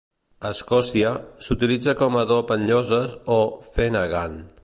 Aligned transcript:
A 0.47 0.51
Escòcia, 0.55 1.11
s'utilitza 1.49 1.95
com 2.01 2.17
a 2.19 2.25
adob 2.29 2.55
en 2.57 2.67
lloses 2.71 3.15
o 3.39 3.39
"feannagan". 3.77 4.43